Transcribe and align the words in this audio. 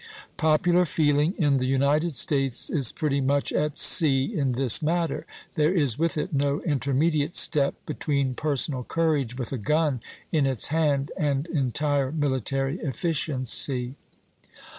Popular 0.37 0.83
feeling 0.83 1.35
in 1.37 1.57
the 1.57 1.67
United 1.67 2.15
States 2.15 2.71
is 2.71 2.91
pretty 2.91 3.21
much 3.21 3.53
at 3.53 3.77
sea 3.77 4.35
in 4.35 4.53
this 4.53 4.81
matter; 4.81 5.27
there 5.53 5.71
is 5.71 5.99
with 5.99 6.17
it 6.17 6.33
no 6.33 6.59
intermediate 6.61 7.35
step 7.35 7.75
between 7.85 8.33
personal 8.33 8.83
courage 8.83 9.37
with 9.37 9.51
a 9.53 9.59
gun 9.59 10.01
in 10.31 10.47
its 10.47 10.69
hand 10.69 11.11
and 11.17 11.45
entire 11.49 12.11
military 12.11 12.79
efficiency. 12.79 13.93